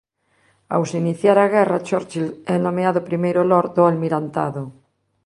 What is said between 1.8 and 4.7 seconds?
Churchill é nomeado Primeiro Lord do Almirantado.